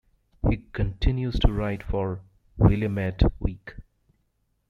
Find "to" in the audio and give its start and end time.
1.41-1.53